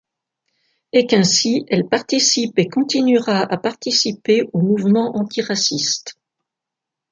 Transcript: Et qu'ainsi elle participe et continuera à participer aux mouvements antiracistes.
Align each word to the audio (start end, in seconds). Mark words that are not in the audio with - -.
Et 0.93 1.05
qu'ainsi 1.05 1.63
elle 1.69 1.87
participe 1.87 2.57
et 2.57 2.67
continuera 2.69 3.41
à 3.41 3.55
participer 3.57 4.49
aux 4.51 4.59
mouvements 4.59 5.15
antiracistes. 5.15 6.17